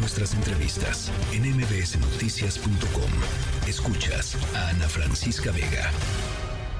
nuestras 0.00 0.34
entrevistas 0.34 1.12
en 1.32 1.42
mbsnoticias.com. 1.42 3.10
Escuchas 3.68 4.36
a 4.56 4.70
Ana 4.70 4.88
Francisca 4.88 5.52
Vega. 5.52 5.90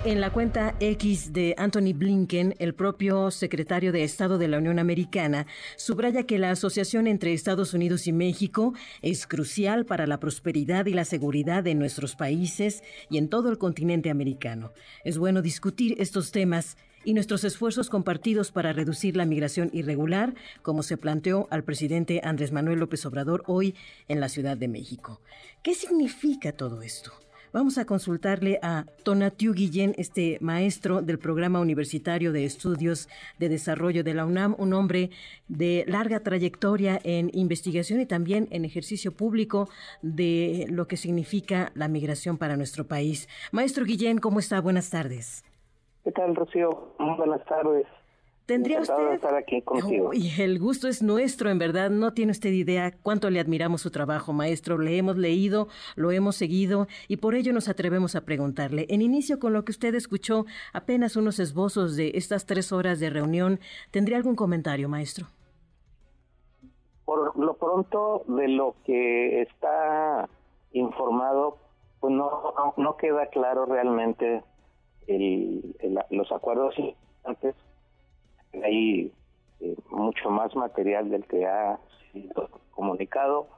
En 0.03 0.23
la 0.23 0.33
cuenta 0.33 0.75
X 0.81 1.35
de 1.35 1.55
Anthony 1.59 1.93
Blinken, 1.95 2.55
el 2.59 2.75
propio 2.75 3.31
secretario 3.31 3.93
de 3.93 4.05
Estado 4.05 4.39
de 4.39 4.49
la 4.49 4.57
Unión 4.57 4.79
Americana 4.79 5.47
subraya 5.77 6.23
que 6.23 6.39
la 6.39 6.51
asociación 6.53 7.07
entre 7.07 7.35
Estados 7.35 7.75
Unidos 7.75 8.07
y 8.07 8.13
México 8.13 8.73
es 9.03 9.27
crucial 9.27 9.85
para 9.85 10.07
la 10.07 10.19
prosperidad 10.19 10.87
y 10.87 10.95
la 10.95 11.05
seguridad 11.05 11.63
de 11.63 11.75
nuestros 11.75 12.17
países 12.17 12.83
y 13.11 13.19
en 13.19 13.29
todo 13.29 13.51
el 13.51 13.59
continente 13.59 14.09
americano. 14.09 14.73
Es 15.05 15.19
bueno 15.19 15.43
discutir 15.43 15.97
estos 15.99 16.33
temas 16.33 16.79
y 17.05 17.15
nuestros 17.15 17.45
esfuerzos 17.45 17.91
compartidos 17.91 18.51
para 18.53 18.73
reducir 18.73 19.17
la 19.17 19.27
migración 19.27 19.71
irregular, 19.73 20.35
como 20.63 20.83
se 20.83 20.97
planteó 20.97 21.49
al 21.51 21.65
presidente 21.65 22.21
Andrés 22.25 22.53
Manuel 22.53 22.79
López 22.79 23.05
Obrador 23.07 23.43
hoy 23.47 23.75
en 24.09 24.21
la 24.21 24.29
Ciudad 24.29 24.57
de 24.57 24.69
México. 24.69 25.21
¿Qué 25.63 25.75
significa 25.75 26.53
todo 26.53 26.83
esto? 26.83 27.13
Vamos 27.53 27.79
a 27.79 27.85
consultarle 27.85 28.61
a 28.63 28.87
Tonatiu 29.03 29.53
Guillén, 29.53 29.93
este 29.99 30.39
maestro 30.41 31.03
del 31.03 31.19
Programa 31.19 31.59
Universitario 31.59 32.31
de 32.31 32.45
Estudios 32.45 33.09
de 33.41 33.49
Desarrollo 33.49 34.05
de 34.05 34.15
la 34.15 34.25
UNAM, 34.25 34.55
un 34.57 34.73
hombre 34.73 35.11
de 35.49 35.85
larga 35.89 36.21
trayectoria 36.21 37.01
en 37.03 37.29
investigación 37.35 38.01
y 38.01 38.07
también 38.07 38.47
en 38.53 38.65
ejercicio 38.65 39.11
público 39.11 39.69
de 40.01 40.67
lo 40.71 40.87
que 40.87 40.97
significa 40.97 41.73
la 41.75 41.89
migración 41.89 42.39
para 42.39 42.57
nuestro 42.57 42.87
país. 42.87 43.29
Maestro 43.51 43.85
Guillén, 43.85 44.19
¿cómo 44.19 44.39
está? 44.39 44.61
Buenas 44.61 44.91
tardes. 44.91 45.43
¿Qué 46.05 46.13
tal, 46.13 46.35
Rocío? 46.35 46.95
buenas 46.99 47.45
tardes. 47.45 47.87
¿Tendría 48.47 48.81
usted? 48.81 49.13
estar 49.13 49.35
aquí 49.37 49.63
contigo. 49.63 50.11
Y 50.13 50.41
el 50.41 50.59
gusto 50.59 50.89
es 50.89 51.03
nuestro, 51.03 51.51
en 51.51 51.61
verdad. 51.61 51.89
No 51.89 52.15
tiene 52.15 52.33
usted 52.33 52.51
idea 52.51 52.93
cuánto 53.01 53.31
le 53.31 53.39
admiramos 53.39 53.83
su 53.83 53.93
trabajo, 53.93 54.33
maestro. 54.33 54.77
Le 54.77 54.99
hemos 54.99 55.17
leído, 55.17 55.69
lo 55.95 56.11
hemos 56.11 56.35
seguido 56.35 56.89
y 57.07 57.19
por 57.19 57.37
ello 57.37 57.53
nos 57.53 57.69
atrevemos 57.69 58.17
a 58.17 58.23
preguntarle. 58.23 58.87
En 58.89 59.03
inicio, 59.03 59.39
con 59.39 59.53
lo 59.53 59.65
que 59.65 59.71
usted 59.71 59.95
escuchó, 59.95 60.47
apenas 60.73 61.15
unos 61.15 61.39
esbozos 61.39 61.97
de 61.97 62.11
estas 62.15 62.45
tres 62.45 62.73
horas 62.73 62.99
de 62.99 63.11
reunión, 63.11 63.61
¿tendría 63.93 64.17
algún 64.17 64.35
comentario, 64.35 64.89
maestro? 64.89 65.27
Por 67.05 67.39
lo 67.39 67.55
pronto, 67.55 68.25
de 68.27 68.49
lo 68.49 68.75
que 68.85 69.43
está 69.43 70.29
informado, 70.73 71.59
pues 72.01 72.13
no, 72.13 72.75
no, 72.77 72.97
queda 72.97 73.27
claro 73.27 73.67
realmente 73.67 74.43
el, 75.11 75.75
los 76.11 76.31
acuerdos 76.31 76.79
importantes 76.79 77.57
hay 78.65 79.13
eh, 79.61 79.77
mucho 79.91 80.31
más 80.31 80.55
material 80.55 81.11
del 81.11 81.27
que 81.27 81.47
ha 81.47 81.79
sido 82.13 82.49
comunicado. 82.71 83.49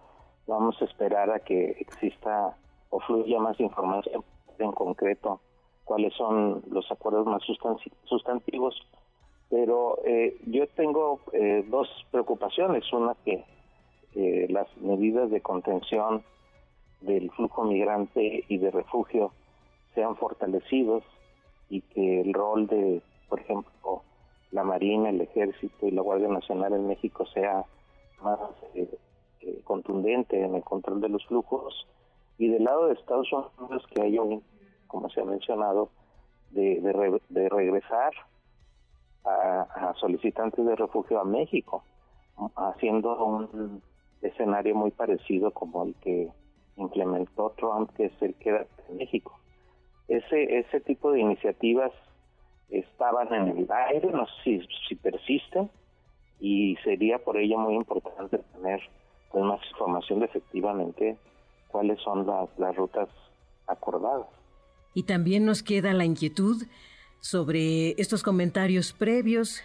Vamos 0.47 0.80
a 0.80 0.84
esperar 0.84 1.30
a 1.30 1.41
que 1.41 1.77
exista 1.80 2.56
o 2.91 3.00
fluya 3.00 3.39
más 3.39 3.58
información 3.61 4.25
en 4.58 4.73
concreto 4.73 5.41
cuáles 5.84 6.14
son 6.14 6.62
los 6.70 6.91
acuerdos 6.91 7.27
más 7.27 7.42
sustantivos. 8.05 8.75
Pero 9.50 9.98
eh, 10.05 10.36
yo 10.47 10.67
tengo 10.69 11.20
eh, 11.33 11.64
dos 11.69 11.89
preocupaciones. 12.11 12.91
Una 12.92 13.14
que 13.25 13.45
las 14.14 14.67
medidas 14.77 15.30
de 15.30 15.41
contención 15.41 16.23
del 17.00 17.30
flujo 17.30 17.64
migrante 17.64 18.45
y 18.47 18.58
de 18.58 18.70
refugio 18.70 19.33
sean 19.95 20.17
fortalecidos 20.17 21.03
y 21.73 21.81
que 21.81 22.20
el 22.20 22.34
rol 22.34 22.67
de, 22.67 23.01
por 23.31 23.41
ejemplo, 23.41 24.03
la 24.51 24.62
Marina, 24.62 25.09
el 25.09 25.23
Ejército 25.23 25.87
y 25.87 25.91
la 25.91 26.03
Guardia 26.03 26.29
Nacional 26.29 26.75
en 26.75 26.87
México 26.87 27.25
sea 27.33 27.64
más 28.23 28.39
eh, 28.75 28.87
eh, 29.41 29.62
contundente 29.64 30.39
en 30.39 30.55
el 30.55 30.62
control 30.62 31.01
de 31.01 31.09
los 31.09 31.25
flujos 31.25 31.89
y 32.37 32.48
del 32.48 32.64
lado 32.64 32.89
de 32.89 32.92
Estados 32.92 33.27
Unidos 33.33 33.87
que 33.91 34.03
haya 34.03 34.20
un, 34.20 34.42
como 34.87 35.09
se 35.09 35.23
ha 35.23 35.25
mencionado, 35.25 35.89
de, 36.51 36.79
de, 37.30 37.48
regresar 37.48 38.13
a, 39.25 39.95
solicitantes 39.98 40.67
de 40.67 40.77
refugio 40.77 41.20
a 41.20 41.25
México, 41.25 41.85
haciendo 42.55 43.25
un 43.25 43.80
escenario 44.20 44.75
muy 44.75 44.91
parecido 44.91 45.52
como 45.52 45.85
el 45.85 45.95
que 46.02 46.30
implementó 46.77 47.55
Trump, 47.57 47.91
que 47.96 48.07
es 48.07 48.23
el 48.23 48.35
que 48.35 48.67
en 48.91 48.96
México. 48.98 49.39
Ese, 50.12 50.58
ese 50.58 50.80
tipo 50.80 51.11
de 51.11 51.20
iniciativas 51.20 51.90
estaban 52.68 53.33
en 53.33 53.56
el 53.56 53.68
aire, 53.89 54.11
no 54.12 54.27
sé 54.45 54.61
si, 54.89 54.95
persisten, 54.95 55.70
y 56.39 56.77
sería 56.84 57.18
por 57.18 57.39
ello 57.39 57.58
muy 57.58 57.77
importante 57.77 58.39
tener 58.39 58.80
pues, 59.30 59.42
más 59.42 59.61
información 59.70 60.20
de 60.20 60.27
efectivamente 60.27 61.17
cuáles 61.68 61.98
son 62.01 62.27
las, 62.27 62.48
las 62.58 62.77
rutas 62.77 63.08
acordadas. 63.67 64.27
Y 64.95 65.05
también 65.05 65.46
nos 65.46 65.62
queda 65.62 65.95
la 65.95 66.05
inquietud 66.05 66.67
sobre 67.20 67.92
estos 67.92 68.22
comentarios 68.22 68.92
previos 68.92 69.62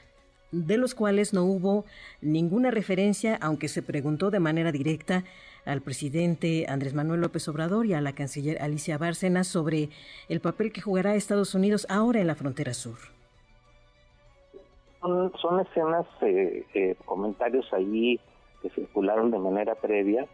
de 0.51 0.77
los 0.77 0.95
cuales 0.95 1.33
no 1.33 1.43
hubo 1.43 1.83
ninguna 2.21 2.71
referencia, 2.71 3.37
aunque 3.41 3.67
se 3.67 3.81
preguntó 3.81 4.31
de 4.31 4.39
manera 4.39 4.71
directa 4.71 5.25
al 5.67 5.81
presidente 5.81 6.65
Andrés 6.69 6.93
Manuel 6.93 7.21
López 7.21 7.47
Obrador 7.47 7.85
y 7.85 7.93
a 7.93 8.01
la 8.01 8.13
canciller 8.13 8.61
Alicia 8.61 8.97
Bárcenas 8.97 9.47
sobre 9.47 9.89
el 10.29 10.39
papel 10.39 10.71
que 10.71 10.81
jugará 10.81 11.15
Estados 11.15 11.53
Unidos 11.53 11.85
ahora 11.89 12.19
en 12.21 12.27
la 12.27 12.35
frontera 12.35 12.73
sur. 12.73 12.97
Son, 15.01 15.59
escenas, 15.59 16.05
eh, 16.21 16.65
eh, 16.73 16.95
comentarios 17.05 17.71
allí 17.71 18.19
que 18.61 18.69
circularon 18.71 19.31
de 19.31 19.37
manera 19.37 19.75
previa 19.75 20.25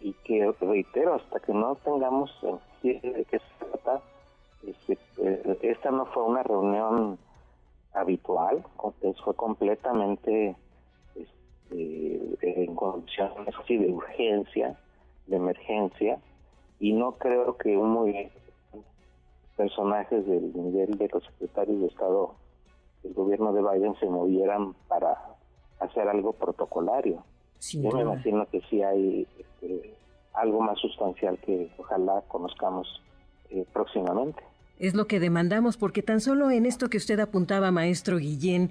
y 0.00 0.12
que 0.24 0.52
reitero, 0.60 1.14
hasta 1.14 1.40
que 1.40 1.52
no 1.52 1.74
tengamos 1.76 2.30
de 2.82 3.26
qué 3.30 3.38
se 3.38 3.64
trata, 3.64 4.00
este, 4.66 4.98
eh, 5.18 5.58
esta 5.62 5.90
no 5.90 6.06
fue 6.06 6.22
una 6.22 6.42
reunión 6.42 7.18
habitual, 7.92 8.62
fue 9.24 9.34
completamente 9.34 10.56
este, 11.70 12.64
en 12.64 12.74
condiciones 12.74 13.54
así 13.62 13.76
de 13.76 13.90
urgencia, 13.92 14.78
de 15.26 15.36
emergencia, 15.36 16.18
y 16.78 16.92
no 16.92 17.12
creo 17.12 17.56
que 17.56 17.76
un 17.76 17.90
movimiento 17.90 18.40
personajes 19.60 20.26
del 20.26 20.54
nivel 20.54 20.96
de 20.96 21.06
los 21.12 21.22
secretarios 21.24 21.82
de 21.82 21.86
Estado 21.88 22.34
del 23.02 23.12
gobierno 23.12 23.52
de 23.52 23.60
Biden 23.60 23.94
se 24.00 24.06
movieran 24.06 24.72
para 24.88 25.18
hacer 25.80 26.08
algo 26.08 26.32
protocolario. 26.32 27.22
Yo 27.60 27.90
me 27.90 28.00
imagino 28.00 28.46
que 28.50 28.62
sí 28.70 28.82
hay 28.82 29.26
este, 29.38 29.94
algo 30.32 30.62
más 30.62 30.78
sustancial 30.78 31.38
que 31.44 31.70
ojalá 31.76 32.22
conozcamos 32.28 33.02
eh, 33.50 33.66
próximamente. 33.70 34.42
Es 34.78 34.94
lo 34.94 35.06
que 35.06 35.20
demandamos, 35.20 35.76
porque 35.76 36.02
tan 36.02 36.22
solo 36.22 36.50
en 36.50 36.64
esto 36.64 36.88
que 36.88 36.96
usted 36.96 37.20
apuntaba, 37.20 37.70
maestro 37.70 38.16
Guillén, 38.16 38.70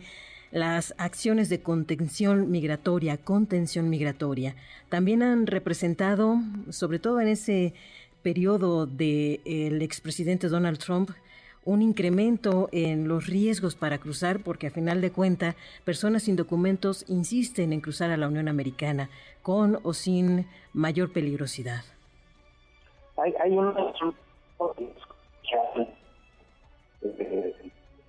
las 0.51 0.95
acciones 0.97 1.49
de 1.49 1.61
contención 1.61 2.49
migratoria, 2.49 3.17
contención 3.17 3.89
migratoria, 3.89 4.55
también 4.89 5.21
han 5.21 5.47
representado, 5.47 6.37
sobre 6.69 6.99
todo 6.99 7.21
en 7.21 7.27
ese 7.27 7.73
periodo 8.21 8.85
del 8.85 9.81
expresidente 9.81 10.49
Donald 10.49 10.79
Trump, 10.79 11.11
un 11.65 11.81
incremento 11.81 12.69
en 12.71 13.07
los 13.07 13.27
riesgos 13.27 13.75
para 13.75 13.99
cruzar, 13.99 14.41
porque 14.41 14.67
a 14.67 14.71
final 14.71 15.01
de 15.01 15.11
cuenta, 15.11 15.55
personas 15.85 16.23
sin 16.23 16.35
documentos 16.35 17.05
insisten 17.07 17.73
en 17.73 17.81
cruzar 17.81 18.11
a 18.11 18.17
la 18.17 18.27
Unión 18.27 18.47
Americana, 18.47 19.09
con 19.43 19.79
o 19.83 19.93
sin 19.93 20.47
mayor 20.73 21.11
peligrosidad. 21.13 21.83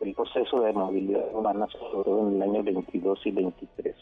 El 0.00 0.14
proceso 0.14 0.60
de 0.60 0.72
movilidad 0.72 1.34
humana, 1.34 1.66
sobre 1.68 2.04
todo 2.04 2.28
en 2.28 2.36
el 2.36 2.42
año 2.42 2.62
22 2.62 3.26
y 3.26 3.30
23. 3.30 3.96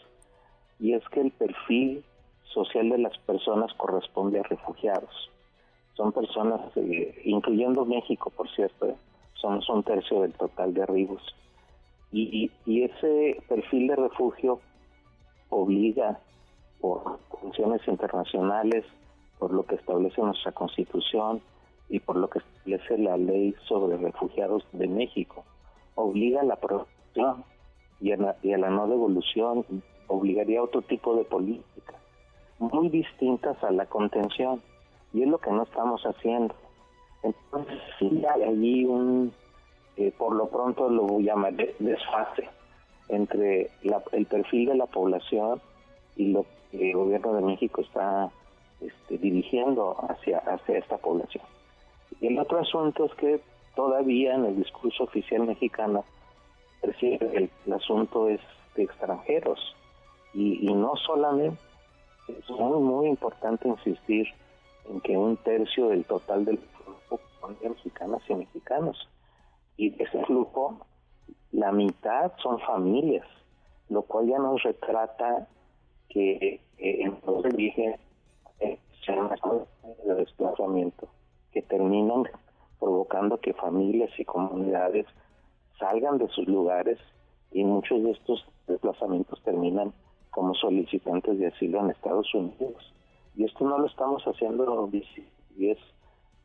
Y 0.80 0.92
es 0.94 1.02
que 1.08 1.20
el 1.20 1.30
perfil 1.32 2.04
social 2.44 2.88
de 2.88 2.98
las 2.98 3.16
personas 3.18 3.72
corresponde 3.74 4.40
a 4.40 4.42
refugiados. 4.44 5.30
Son 5.94 6.12
personas, 6.12 6.60
eh, 6.76 7.20
incluyendo 7.24 7.84
México, 7.84 8.30
por 8.30 8.48
cierto, 8.50 8.94
somos 9.34 9.68
un 9.68 9.82
tercio 9.82 10.22
del 10.22 10.32
total 10.32 10.72
de 10.74 10.82
arribos. 10.82 11.22
Y, 12.12 12.50
y 12.64 12.82
ese 12.84 13.42
perfil 13.48 13.88
de 13.88 13.96
refugio 13.96 14.60
obliga 15.50 16.20
por 16.80 17.18
convenciones 17.28 17.86
internacionales, 17.86 18.84
por 19.38 19.52
lo 19.52 19.64
que 19.66 19.74
establece 19.74 20.22
nuestra 20.22 20.52
constitución, 20.52 21.42
y 21.88 22.00
por 22.00 22.16
lo 22.16 22.28
que 22.28 22.40
establece 22.40 22.98
la 22.98 23.16
ley 23.16 23.54
sobre 23.66 23.96
refugiados 23.96 24.64
de 24.72 24.86
México. 24.88 25.44
Obliga 26.00 26.42
a 26.42 26.44
la 26.44 26.56
protección 26.56 27.44
y 28.00 28.12
a 28.12 28.16
la, 28.16 28.70
no 28.70 28.86
devolución, 28.86 29.64
obligaría 30.06 30.60
a 30.60 30.62
otro 30.62 30.82
tipo 30.82 31.16
de 31.16 31.24
políticas 31.24 31.96
muy 32.60 32.88
distintas 32.88 33.62
a 33.64 33.70
la 33.70 33.86
contención 33.86 34.62
y 35.12 35.22
es 35.22 35.28
lo 35.28 35.38
que 35.38 35.50
no 35.50 35.64
estamos 35.64 36.02
haciendo. 36.02 36.54
Entonces 37.22 37.78
sí 37.98 38.22
hay 38.32 38.42
allí 38.42 38.84
un, 38.84 39.32
eh, 39.96 40.12
por 40.16 40.34
lo 40.34 40.46
pronto 40.48 40.88
lo 40.88 41.18
llamaré 41.18 41.74
desfase 41.78 42.48
entre 43.08 43.70
el 44.12 44.26
perfil 44.26 44.68
de 44.68 44.74
la 44.76 44.86
población 44.86 45.60
y 46.16 46.28
lo 46.28 46.46
el 46.72 46.92
gobierno 46.92 47.32
de 47.34 47.42
México 47.42 47.80
está 47.80 48.30
este, 48.80 49.18
dirigiendo 49.18 49.96
hacia, 50.08 50.38
hacia 50.38 50.78
esta 50.78 50.98
población. 50.98 51.44
Y 52.20 52.26
el 52.26 52.38
otro 52.38 52.58
asunto 52.58 53.06
es 53.06 53.14
que 53.14 53.40
todavía 53.78 54.34
en 54.34 54.44
el 54.44 54.56
discurso 54.56 55.04
oficial 55.04 55.46
mexicano 55.46 56.04
el, 56.82 57.48
el 57.64 57.72
asunto 57.72 58.28
es 58.28 58.40
de 58.74 58.82
extranjeros. 58.82 59.60
Y, 60.34 60.66
no 60.74 60.96
solamente 60.96 61.60
es 62.26 62.50
muy 62.50 62.80
muy 62.80 63.06
importante 63.06 63.68
insistir 63.68 64.26
en 64.90 65.00
que 65.00 65.16
un 65.16 65.36
tercio 65.36 65.90
del 65.90 66.04
total 66.04 66.44
del 66.44 66.58
flujo 66.58 67.20
son 67.40 67.56
mexicanas 67.62 68.20
y 68.28 68.34
mexicanos. 68.34 69.08
Y 69.76 69.90
de 69.90 70.02
ese 70.02 70.24
flujo 70.24 70.84
la 71.52 71.70
mitad 71.70 72.32
son 72.42 72.58
familias 72.58 73.26
lo 73.90 74.02
cual 74.02 74.26
ya 74.26 74.38
nos 74.38 74.60
retrata 74.64 75.46
que 76.08 76.60
eh, 76.78 77.04
en 77.04 77.16
los 77.24 77.44
origen 77.44 77.96
eh, 78.58 78.78
de 80.04 80.14
desplazamiento 80.14 81.08
que 81.52 81.62
terminan 81.62 82.24
provocando 82.78 83.38
que 83.38 83.54
familias 83.54 84.10
y 84.18 84.24
comunidades 84.24 85.06
salgan 85.78 86.18
de 86.18 86.28
sus 86.28 86.46
lugares 86.46 86.98
y 87.52 87.64
muchos 87.64 88.02
de 88.02 88.10
estos 88.12 88.44
desplazamientos 88.66 89.42
terminan 89.42 89.92
como 90.30 90.54
solicitantes 90.54 91.38
de 91.38 91.46
asilo 91.48 91.80
en 91.80 91.90
Estados 91.90 92.32
Unidos. 92.34 92.94
Y 93.34 93.44
esto 93.44 93.64
no 93.64 93.78
lo 93.78 93.86
estamos 93.86 94.22
haciendo 94.24 94.90
y 95.56 95.70
es 95.70 95.78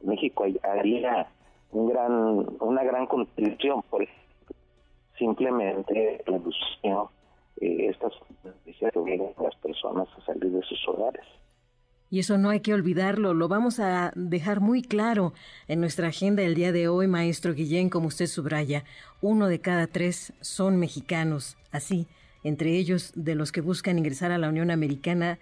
México 0.01 0.45
haría 0.63 1.27
un 1.71 1.87
gran 1.87 2.57
una 2.59 2.83
gran 2.83 3.07
contribución 3.07 3.81
por 3.89 4.07
simplemente 5.17 6.21
reduciendo 6.25 7.11
eh, 7.61 7.87
estas 7.89 8.11
noticias 8.43 8.91
que 8.91 8.99
obligan 8.99 9.29
a 9.37 9.43
las 9.43 9.55
personas 9.57 10.07
a 10.17 10.25
salir 10.25 10.51
de 10.51 10.61
sus 10.63 10.87
hogares. 10.87 11.25
Y 12.13 12.19
eso 12.19 12.37
no 12.37 12.51
hay 12.51 12.59
que 12.59 12.75
olvidarlo, 12.75 13.33
lo 13.33 13.47
vamos 13.47 13.79
a 13.79 14.13
dejar 14.15 14.59
muy 14.59 14.83
claro 14.83 15.33
en 15.67 15.79
nuestra 15.79 16.09
agenda 16.09 16.43
el 16.43 16.53
día 16.53 16.71
de 16.71 16.87
hoy, 16.87 17.07
maestro 17.07 17.55
Guillén, 17.55 17.89
como 17.89 18.05
usted 18.05 18.27
subraya. 18.27 18.83
Uno 19.19 19.47
de 19.47 19.59
cada 19.59 19.87
tres 19.87 20.31
son 20.39 20.77
mexicanos, 20.77 21.57
así, 21.71 22.05
entre 22.43 22.77
ellos 22.77 23.13
de 23.15 23.33
los 23.33 23.51
que 23.51 23.61
buscan 23.61 23.97
ingresar 23.97 24.31
a 24.31 24.37
la 24.37 24.49
Unión 24.49 24.69
Americana, 24.69 25.39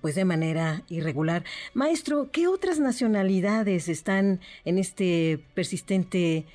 pues 0.00 0.16
de 0.16 0.24
manera 0.24 0.82
irregular. 0.88 1.44
Maestro, 1.72 2.32
¿qué 2.32 2.48
otras 2.48 2.80
nacionalidades 2.80 3.88
están 3.88 4.40
en 4.64 4.78
este 4.78 5.38
persistente 5.54 6.46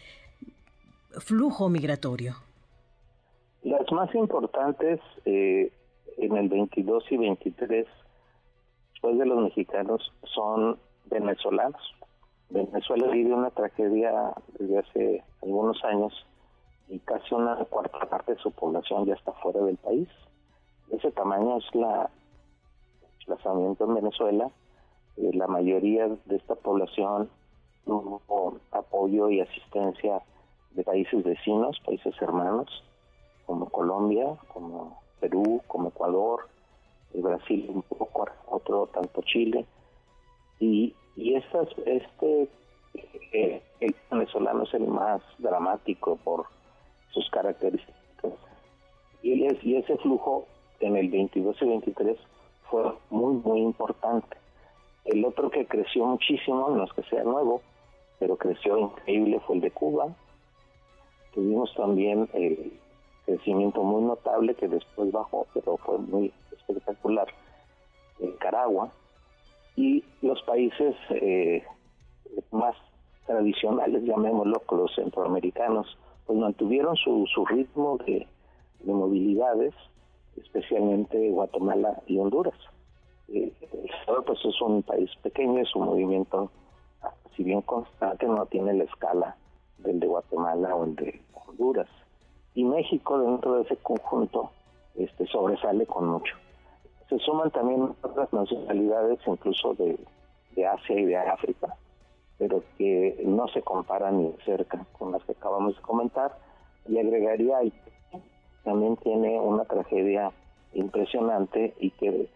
flujo 1.19 1.69
migratorio? 1.69 2.35
Las 3.63 3.89
más 3.93 4.13
importantes 4.13 4.99
eh, 5.23 5.71
en 6.17 6.35
el 6.35 6.49
22 6.49 7.05
y 7.11 7.15
23 7.15 7.87
después 9.03 9.19
de 9.19 9.25
los 9.25 9.43
mexicanos 9.43 10.13
son 10.33 10.79
venezolanos. 11.09 11.81
Venezuela 12.49 13.07
vive 13.07 13.33
una 13.33 13.49
tragedia 13.49 14.33
desde 14.57 14.79
hace 14.79 15.23
algunos 15.41 15.83
años 15.83 16.25
y 16.87 16.99
casi 16.99 17.35
una 17.35 17.57
cuarta 17.65 17.99
parte 18.05 18.35
de 18.35 18.39
su 18.39 18.51
población 18.51 19.05
ya 19.05 19.15
está 19.15 19.33
fuera 19.33 19.59
del 19.59 19.75
país. 19.75 20.07
ese 20.89 21.11
tamaño 21.11 21.57
es 21.57 21.75
la 21.75 22.09
desplazamiento 23.17 23.83
en 23.83 23.95
Venezuela. 23.95 24.49
Eh, 25.17 25.31
la 25.33 25.47
mayoría 25.47 26.07
de 26.07 26.35
esta 26.37 26.55
población 26.55 27.29
tuvo 27.83 28.21
apoyo 28.71 29.29
y 29.29 29.41
asistencia 29.41 30.21
de 30.71 30.83
países 30.83 31.25
vecinos, 31.25 31.77
países 31.85 32.15
hermanos, 32.21 32.69
como 33.45 33.69
Colombia, 33.69 34.37
como 34.53 34.97
Perú, 35.19 35.61
como 35.67 35.89
Ecuador, 35.89 36.52
Brasil 37.21 37.65
un 37.69 37.81
poco, 37.83 38.27
otro 38.47 38.87
tanto 38.87 39.21
Chile. 39.21 39.65
Y, 40.59 40.95
y 41.15 41.35
estas, 41.35 41.67
este, 41.85 42.47
eh, 43.33 43.61
el 43.79 43.95
venezolano 44.09 44.63
es 44.63 44.73
el 44.73 44.87
más 44.87 45.21
dramático 45.37 46.17
por 46.23 46.45
sus 47.11 47.29
características. 47.29 48.33
Y, 49.21 49.45
y 49.61 49.75
ese 49.75 49.97
flujo 49.97 50.47
en 50.79 50.97
el 50.97 51.09
22 51.09 51.61
y 51.61 51.65
23 51.65 52.17
fue 52.69 52.93
muy, 53.09 53.35
muy 53.35 53.61
importante. 53.61 54.37
El 55.05 55.25
otro 55.25 55.49
que 55.49 55.65
creció 55.65 56.05
muchísimo, 56.05 56.69
no 56.69 56.83
es 56.85 56.93
que 56.93 57.03
sea 57.03 57.23
nuevo, 57.23 57.61
pero 58.19 58.37
creció 58.37 58.77
increíble, 58.77 59.39
fue 59.45 59.55
el 59.55 59.61
de 59.61 59.71
Cuba. 59.71 60.15
Tuvimos 61.33 61.73
también 61.75 62.29
el 62.33 62.79
crecimiento 63.25 63.83
muy 63.83 64.03
notable 64.03 64.55
que 64.55 64.67
después 64.67 65.11
bajó, 65.11 65.47
pero 65.53 65.77
fue 65.77 65.97
muy 65.97 66.33
espectacular, 66.51 67.27
Nicaragua, 68.19 68.91
y 69.75 70.03
los 70.21 70.41
países 70.43 70.95
eh, 71.09 71.63
más 72.51 72.75
tradicionales, 73.25 74.03
llamémoslo, 74.03 74.61
los 74.71 74.95
centroamericanos, 74.95 75.97
pues 76.25 76.39
mantuvieron 76.39 76.95
su, 76.95 77.25
su 77.33 77.45
ritmo 77.45 77.97
de, 78.05 78.27
movilidades, 78.85 79.73
especialmente 80.35 81.29
Guatemala 81.29 82.01
y 82.05 82.17
Honduras. 82.17 82.57
Eh, 83.29 83.53
el 83.61 83.89
Salvador 84.05 84.25
pues 84.25 84.39
es 84.43 84.61
un 84.61 84.83
país 84.83 85.09
pequeño 85.21 85.61
y 85.61 85.65
su 85.65 85.79
movimiento, 85.79 86.51
si 87.35 87.43
bien 87.43 87.61
constante, 87.61 88.25
no 88.27 88.45
tiene 88.47 88.73
la 88.73 88.83
escala 88.83 89.37
del 89.77 90.01
de 90.01 90.07
Guatemala 90.07 90.75
o 90.75 90.83
el 90.83 90.95
de 90.95 91.21
Honduras. 91.47 91.87
Y 92.55 92.63
México 92.63 93.19
dentro 93.19 93.55
de 93.55 93.61
ese 93.63 93.77
conjunto 93.77 94.51
este 94.95 95.25
sobresale 95.27 95.85
con 95.87 96.07
mucho 96.07 96.35
se 97.13 97.19
suman 97.19 97.51
también 97.51 97.95
otras 98.01 98.31
nacionalidades, 98.33 99.19
incluso 99.27 99.75
de, 99.75 99.97
Asia 100.65 100.99
y 100.99 101.05
de 101.05 101.17
África, 101.17 101.75
pero 102.37 102.63
que 102.77 103.21
no 103.25 103.47
se 103.49 103.61
comparan 103.61 104.19
ni 104.19 104.31
cerca 104.45 104.85
con 104.97 105.11
las 105.11 105.23
que 105.23 105.33
acabamos 105.33 105.75
de 105.75 105.81
comentar. 105.81 106.37
Y 106.87 106.97
agregaría, 106.97 107.59
también 108.63 108.97
tiene 108.97 109.39
una 109.39 109.65
tragedia 109.65 110.31
impresionante 110.73 111.73
y 111.79 111.91
que 111.91 112.29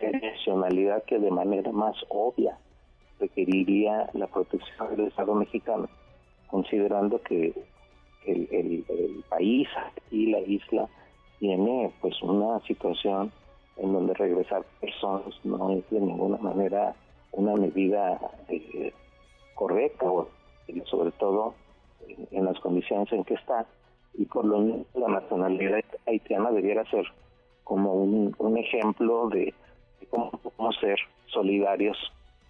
nacionalidad 0.00 1.04
que 1.04 1.18
de 1.18 1.30
manera 1.30 1.70
más 1.70 1.96
obvia 2.08 2.58
requeriría 3.20 4.10
la 4.14 4.26
protección 4.26 4.96
del 4.96 5.08
Estado 5.08 5.34
mexicano, 5.34 5.88
considerando 6.48 7.20
que 7.22 7.54
el, 8.26 8.48
el, 8.50 9.24
país 9.28 9.68
y 10.10 10.26
la 10.30 10.40
isla 10.40 10.88
tiene 11.38 11.90
pues 12.00 12.20
una 12.22 12.60
situación 12.66 13.32
en 13.76 13.92
donde 13.92 14.14
regresar 14.14 14.62
personas 14.80 15.34
no 15.44 15.72
es 15.72 15.88
de 15.90 16.00
ninguna 16.00 16.36
manera 16.38 16.94
una 17.32 17.54
medida 17.54 18.20
eh, 18.48 18.92
correcta, 19.54 20.06
sobre 20.84 21.12
todo 21.12 21.54
en, 22.30 22.44
las 22.44 22.58
condiciones 22.60 23.10
en 23.12 23.24
que 23.24 23.34
está. 23.34 23.66
Y 24.14 24.26
por 24.26 24.44
lo 24.44 24.58
menos 24.58 24.86
la 24.94 25.08
nacionalidad 25.08 25.82
haitiana 26.06 26.50
debiera 26.50 26.84
ser 26.90 27.06
como 27.64 27.94
un, 27.94 28.58
ejemplo 28.58 29.28
de, 29.30 29.54
cómo 30.10 30.30
podemos 30.30 30.76
ser 30.80 30.98
solidarios 31.26 31.96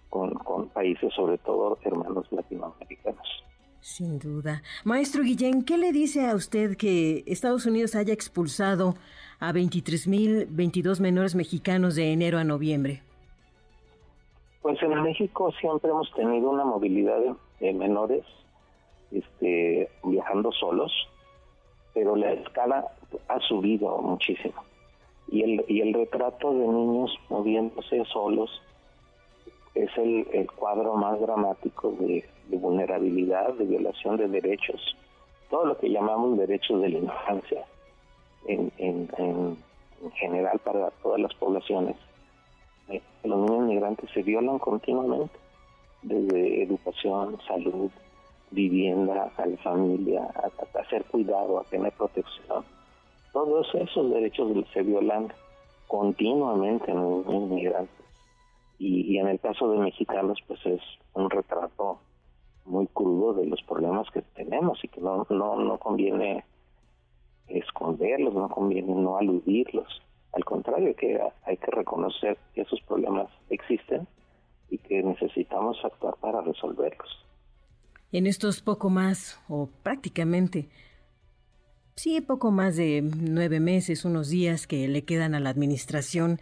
con, 0.09 0.33
con 0.33 0.67
países, 0.69 1.13
sobre 1.13 1.37
todo 1.37 1.77
hermanos 1.83 2.29
latinoamericanos. 2.31 3.43
Sin 3.83 4.17
duda. 4.17 4.61
Maestro 4.85 5.23
Guillén, 5.23 5.65
¿qué 5.65 5.77
le 5.77 5.91
dice 5.91 6.25
a 6.25 6.35
usted 6.35 6.77
que 6.77 7.25
Estados 7.27 7.65
Unidos 7.65 7.95
haya 7.95 8.13
expulsado 8.13 8.95
a 9.41 9.51
23.022 9.51 11.01
menores 11.01 11.35
mexicanos 11.35 11.95
de 11.95 12.13
enero 12.13 12.37
a 12.37 12.45
noviembre? 12.45 13.01
Pues 14.61 14.81
en 14.81 15.03
México 15.03 15.51
siempre 15.59 15.89
hemos 15.89 16.09
tenido 16.13 16.51
una 16.51 16.63
movilidad 16.63 17.17
de, 17.59 17.73
menores 17.73 18.23
este, 19.11 19.89
viajando 20.05 20.53
solos, 20.53 20.93
pero 21.93 22.15
la 22.15 22.31
escala 22.31 22.87
ha 23.27 23.39
subido 23.41 23.97
muchísimo. 23.97 24.63
Y 25.27 25.41
el, 25.41 25.65
y 25.67 25.81
el 25.81 25.93
retrato 25.93 26.53
de 26.53 26.65
niños 26.65 27.11
moviéndose 27.27 28.05
solos 28.05 28.49
es 29.75 29.89
el, 29.97 30.27
el 30.33 30.51
cuadro 30.51 30.95
más 30.95 31.19
dramático 31.19 31.91
de, 31.99 32.23
vulnerabilidad, 32.49 33.53
de 33.53 33.65
violación 33.65 34.17
de 34.17 34.27
derechos, 34.27 34.95
todo 35.49 35.65
lo 35.65 35.77
que 35.77 35.89
llamamos 35.89 36.37
derechos 36.37 36.81
de 36.81 36.89
la 36.89 36.97
infancia 36.99 37.65
en, 38.45 38.71
en, 38.77 39.57
general 40.15 40.59
para 40.59 40.91
todas 41.01 41.19
las 41.19 41.33
poblaciones. 41.35 41.95
Eh, 42.89 43.01
los 43.23 43.39
niños 43.39 43.67
migrantes 43.67 44.09
se 44.11 44.21
violan 44.21 44.59
continuamente, 44.59 45.33
desde 46.01 46.63
educación, 46.63 47.39
salud, 47.47 47.89
vivienda, 48.51 49.31
a 49.37 49.45
la 49.45 49.57
familia, 49.57 50.29
a, 50.35 50.79
hacer 50.79 51.05
cuidado, 51.05 51.59
a 51.59 51.63
tener 51.63 51.91
protección. 51.93 52.63
Todos 53.31 53.73
esos 53.73 54.11
derechos 54.11 54.51
se 54.73 54.83
violan 54.83 55.31
continuamente 55.87 56.91
en 56.91 56.97
los 56.97 57.25
niños 57.25 57.49
migrantes. 57.49 58.02
Y, 58.85 59.17
en 59.17 59.29
el 59.29 59.39
caso 59.39 59.71
de 59.71 59.77
mexicanos, 59.77 60.39
pues 60.45 60.59
es 60.65 60.81
un 61.13 61.29
retrato 61.29 62.01
muy 62.65 62.85
crudo 62.87 63.33
de 63.33 63.45
los 63.45 63.61
problemas 63.63 64.11
que 64.11 64.21
tenemos 64.35 64.83
y 64.83 64.89
que 64.89 64.99
no, 64.99 65.25
no, 65.29 65.55
no 65.55 65.77
conviene 65.77 66.43
esconderlos, 67.47 68.33
no 68.33 68.49
conviene 68.49 68.93
no 68.93 69.15
aludirlos. 69.15 69.87
Al 70.33 70.43
contrario, 70.43 70.93
que 70.97 71.17
hay 71.45 71.55
que 71.55 71.71
reconocer 71.71 72.37
que 72.53 72.61
esos 72.61 72.81
problemas 72.81 73.29
existen 73.49 74.05
y 74.69 74.77
que 74.79 75.01
necesitamos 75.01 75.77
actuar 75.85 76.15
para 76.17 76.41
resolverlos. 76.41 77.25
En 78.11 78.27
estos 78.27 78.61
poco 78.61 78.89
más, 78.89 79.39
o 79.47 79.69
prácticamente, 79.81 80.67
sí, 81.95 82.19
poco 82.19 82.51
más 82.51 82.75
de 82.75 83.01
nueve 83.01 83.61
meses, 83.61 84.03
unos 84.03 84.29
días 84.29 84.67
que 84.67 84.89
le 84.89 85.05
quedan 85.05 85.35
a 85.35 85.39
la 85.39 85.51
administración, 85.51 86.39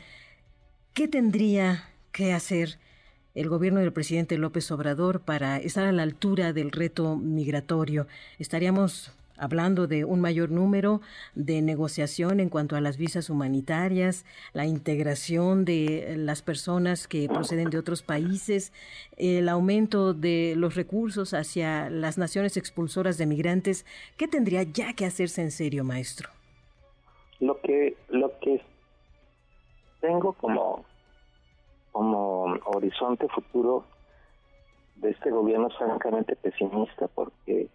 ¿qué 0.96 1.08
tendría 1.08 1.91
que 2.12 2.34
hacer 2.34 2.78
el 3.34 3.50
gobierno 3.50 3.80
del 3.80 3.94
presidente 3.94 4.38
López 4.38 4.70
Obrador 4.72 5.22
para 5.22 5.58
estar 5.58 5.86
a 5.86 5.92
la 5.92 6.04
altura 6.04 6.54
del 6.54 6.72
reto 6.72 7.16
migratorio? 7.16 8.08
¿Estaríamos 8.40 9.12
hablando 9.42 9.88
de 9.88 10.06
un 10.06 10.22
mayor 10.22 10.52
número 10.52 11.02
de 11.34 11.64
negociación 11.64 12.40
en 12.40 12.50
cuanto 12.50 12.76
a 12.76 12.82
las 12.82 12.98
visas 12.98 13.30
humanitarias, 13.32 14.24
la 14.54 14.68
integración 14.68 15.66
de 15.66 16.14
las 16.16 16.44
personas 16.44 17.08
que 17.08 17.28
proceden 17.28 17.72
de 17.72 17.80
otros 17.80 18.04
países, 18.04 18.72
el 19.18 19.50
aumento 19.50 20.14
de 20.14 20.54
los 20.56 20.76
recursos 20.76 21.34
hacia 21.34 21.90
las 21.90 22.20
naciones 22.20 22.56
expulsoras 22.56 23.18
de 23.18 23.26
migrantes. 23.26 23.84
¿Qué 24.16 24.28
tendría 24.28 24.62
ya 24.62 24.94
que 24.94 25.06
hacerse 25.06 25.42
en 25.42 25.50
serio, 25.50 25.84
maestro? 25.84 26.30
Lo 27.40 27.60
que 27.62 27.98
lo 28.10 28.38
que 28.40 28.62
tengo 30.02 30.34
como 30.34 30.86
como 31.92 32.46
horizonte 32.66 33.28
futuro 33.30 33.86
de 34.96 35.12
este 35.12 35.32
gobierno 35.32 35.68
es 35.68 35.78
francamente 35.78 36.36
pesimista 36.36 37.08
porque 37.08 37.70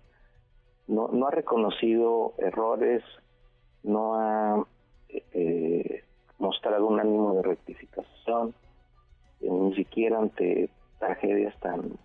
no, 0.86 1.08
no 1.08 1.26
ha 1.26 1.30
reconocido 1.30 2.34
errores, 2.38 3.02
no 3.82 4.14
ha 4.14 4.64
eh, 5.08 6.04
mostrado 6.38 6.86
un 6.86 7.00
ánimo 7.00 7.34
de 7.34 7.42
rectificación, 7.42 8.54
eh, 9.40 9.50
ni 9.50 9.74
siquiera 9.74 10.18
ante 10.18 10.70
tragedias 10.98 11.58
tan, 11.60 11.98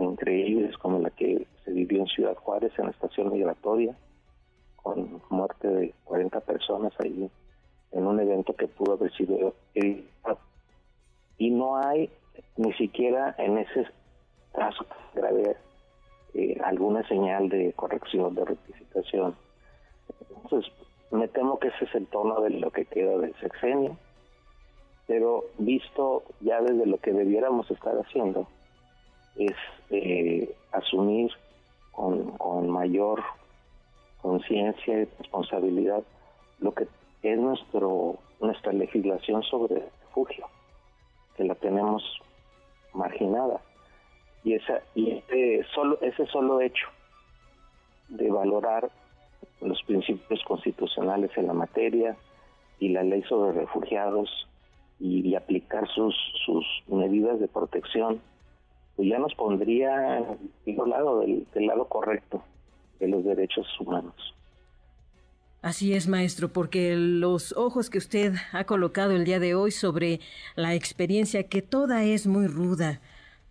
increíbles 0.00 0.78
como 0.78 1.00
la 1.00 1.10
que 1.10 1.44
se 1.64 1.72
vivió 1.72 2.00
en 2.02 2.06
Ciudad 2.06 2.36
Juárez 2.36 2.72
en 2.78 2.84
la 2.84 2.92
estación 2.92 3.32
migratoria, 3.32 3.96
con 4.76 5.20
muerte 5.28 5.66
de 5.66 5.94
40 6.04 6.38
personas 6.40 6.92
ahí 7.00 7.28
en 7.90 8.06
un 8.06 8.20
evento 8.20 8.54
que 8.54 8.68
pudo 8.68 8.92
haber 8.92 9.12
sido 9.12 9.54
evitado. 9.74 10.38
Y 11.38 11.50
no 11.50 11.76
hay 11.76 12.10
ni 12.56 12.72
siquiera 12.74 13.34
en 13.38 13.58
ese 13.58 13.86
caso 14.52 14.86
grave 15.14 15.56
eh, 16.34 16.58
alguna 16.64 17.06
señal 17.08 17.48
de 17.48 17.72
corrección, 17.74 18.34
de 18.34 18.44
rectificación. 18.44 19.34
Entonces, 20.42 20.72
me 21.10 21.28
temo 21.28 21.58
que 21.58 21.68
ese 21.68 21.84
es 21.84 21.94
el 21.94 22.06
tono 22.06 22.40
de 22.40 22.50
lo 22.50 22.70
que 22.70 22.84
queda 22.86 23.18
del 23.18 23.34
sexenio, 23.40 23.96
pero 25.06 25.44
visto 25.58 26.22
ya 26.40 26.60
desde 26.60 26.86
lo 26.86 26.98
que 26.98 27.12
debiéramos 27.12 27.70
estar 27.70 27.94
haciendo, 27.96 28.46
es 29.36 29.56
eh, 29.90 30.54
asumir 30.72 31.30
con, 31.90 32.30
con 32.38 32.70
mayor 32.70 33.22
conciencia 34.20 35.00
y 35.00 35.04
responsabilidad 35.18 36.02
lo 36.60 36.72
que 36.72 36.86
es 37.22 37.38
nuestro 37.38 38.18
nuestra 38.42 38.72
legislación 38.72 39.42
sobre 39.44 39.88
refugio, 40.02 40.46
que 41.36 41.44
la 41.44 41.54
tenemos 41.54 42.02
marginada 42.94 43.60
y 44.44 44.54
esa 44.54 44.82
y 44.94 45.10
ese 45.12 45.64
solo 45.74 45.98
ese 46.00 46.26
solo 46.26 46.60
hecho 46.60 46.86
de 48.08 48.30
valorar 48.30 48.90
los 49.60 49.82
principios 49.84 50.42
constitucionales 50.44 51.30
en 51.36 51.46
la 51.46 51.54
materia 51.54 52.16
y 52.78 52.88
la 52.88 53.02
ley 53.02 53.22
sobre 53.22 53.52
refugiados 53.52 54.28
y, 54.98 55.34
aplicar 55.34 55.88
sus 55.88 56.14
sus 56.44 56.64
medidas 56.86 57.40
de 57.40 57.48
protección 57.48 58.20
pues 58.96 59.08
ya 59.08 59.18
nos 59.18 59.34
pondría 59.34 60.18
al 60.18 60.90
lado 60.90 61.20
del, 61.20 61.46
del 61.54 61.66
lado 61.66 61.86
correcto 61.86 62.42
de 63.00 63.08
los 63.08 63.24
derechos 63.24 63.66
humanos. 63.80 64.14
Así 65.62 65.94
es, 65.94 66.08
maestro, 66.08 66.52
porque 66.52 66.96
los 66.96 67.52
ojos 67.52 67.88
que 67.88 67.98
usted 67.98 68.34
ha 68.52 68.64
colocado 68.64 69.12
el 69.12 69.24
día 69.24 69.38
de 69.38 69.54
hoy 69.54 69.70
sobre 69.70 70.20
la 70.56 70.74
experiencia, 70.74 71.44
que 71.44 71.62
toda 71.62 72.04
es 72.04 72.26
muy 72.26 72.46
ruda, 72.46 73.00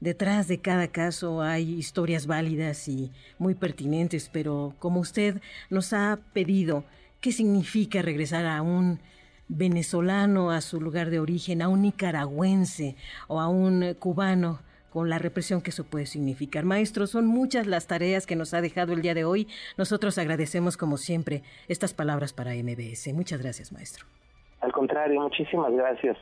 Detrás 0.02 0.48
de 0.48 0.60
cada 0.60 0.88
caso 0.88 1.44
hay 1.44 1.76
historias 1.76 2.26
válidas 2.26 2.88
y 2.88 3.12
muy 3.38 3.54
pertinentes, 3.54 4.30
pero 4.34 4.74
como 4.80 5.00
usted 5.00 5.40
nos 5.70 5.94
ha 5.94 6.20
pedido, 6.34 6.86
¿qué 7.20 7.32
significa 7.32 8.02
regresar 8.02 8.48
a 8.48 8.64
un 8.64 9.00
venezolano 9.48 10.50
a 10.50 10.62
su 10.62 10.82
lugar 10.82 11.12
de 11.12 11.20
origen, 11.20 11.62
a 11.62 11.68
un 11.68 11.84
nicaragüense 11.84 12.96
o 13.28 13.40
a 13.40 13.48
un 13.48 13.94
cubano? 14.00 14.62
Con 14.92 15.10
la 15.10 15.18
represión 15.18 15.62
que 15.62 15.72
eso 15.72 15.86
puede 15.86 16.06
significar. 16.06 16.66
Maestro, 16.66 17.08
son 17.08 17.26
muchas 17.26 17.66
las 17.66 17.88
tareas 17.88 18.28
que 18.28 18.36
nos 18.36 18.54
ha 18.54 18.62
dejado 18.62 18.94
el 18.94 19.02
día 19.02 19.14
de 19.14 19.26
hoy. 19.26 19.48
Nosotros 19.78 20.18
agradecemos, 20.18 20.78
como 20.78 20.98
siempre, 20.98 21.44
estas 21.68 21.94
palabras 21.94 22.34
para 22.34 22.52
MBS. 22.54 23.14
Muchas 23.14 23.42
gracias, 23.42 23.72
maestro. 23.72 24.06
Al 24.60 24.72
contrario, 24.72 25.22
muchísimas 25.22 25.72
gracias. 25.74 26.18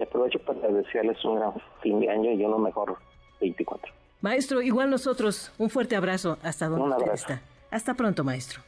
aprovecho 0.00 0.38
para 0.40 0.66
desearles 0.68 1.22
un 1.24 1.36
gran 1.36 1.52
fin 1.82 2.00
de 2.00 2.10
año 2.10 2.32
y 2.32 2.44
uno 2.44 2.58
mejor 2.58 2.96
24. 3.40 3.92
Maestro, 4.22 4.62
igual 4.62 4.90
nosotros, 4.90 5.52
un 5.58 5.70
fuerte 5.70 5.94
abrazo 5.94 6.38
hasta 6.42 6.68
donde 6.68 6.96
usted 6.96 7.12
está. 7.12 7.42
Hasta 7.70 7.94
pronto, 7.94 8.24
maestro. 8.24 8.62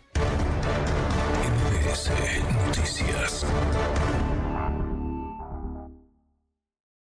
Noticias. 2.67 3.47